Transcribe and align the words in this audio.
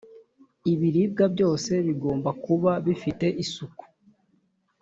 ibiribwa 0.73 1.25
byose 1.33 1.71
bigomba 1.85 2.29
kuba 2.43 2.71
bifite 2.85 3.25
isuku 3.43 3.83